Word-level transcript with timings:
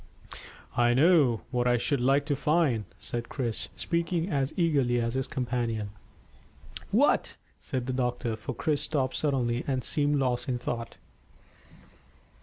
"I 0.75 0.95
know 0.95 1.41
what 1.51 1.67
I 1.67 1.77
should 1.77 2.01
like 2.01 2.25
to 2.25 2.35
find," 2.35 2.85
said 2.97 3.29
Chris, 3.29 3.69
speaking 3.75 4.31
as 4.31 4.51
eagerly 4.57 4.99
as 4.99 5.13
his 5.13 5.27
companion. 5.27 5.91
"What?" 6.89 7.35
said 7.59 7.85
the 7.85 7.93
doctor, 7.93 8.35
for 8.35 8.55
Chris 8.55 8.81
stopped 8.81 9.13
suddenly, 9.13 9.63
and 9.67 9.83
seemed 9.83 10.15
lost 10.15 10.49
in 10.49 10.57
thought. 10.57 10.97